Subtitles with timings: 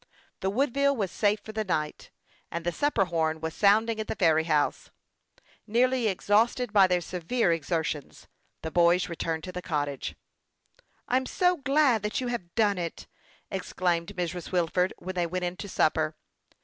[0.39, 2.09] The Woodville was safe for the night,
[2.49, 4.89] and the supper horn was sounding at the ferry house.
[5.67, 8.25] Nearly exhausted by their severe exertions,
[8.63, 10.15] the boys returned to the cottage."
[11.07, 13.05] I'm so glad that you have done it!"
[13.51, 14.51] exclaimed Mrs.
[14.51, 16.15] Wilford, when they went in to supper.